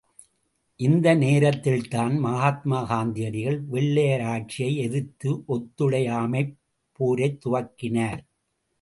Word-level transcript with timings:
இந்த 0.79 1.13
நேரத்தில்தான், 1.15 2.17
மகாத்மா 2.17 2.83
காந்தியடிகள் 2.83 3.59
வெள்ளையராட்சியை 3.71 4.75
எதிர்த்து 4.75 5.31
ஒத்துழையாமைப் 5.47 6.53
போரைத் 6.99 7.39
துவக்கினார். 7.45 8.21